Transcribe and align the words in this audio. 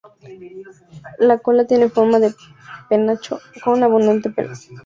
La 1.19 1.37
cola 1.37 1.67
tiene 1.67 1.87
forma 1.89 2.17
de 2.17 2.33
penacho, 2.89 3.39
con 3.63 3.83
abundante 3.83 4.31
pelo. 4.31 4.49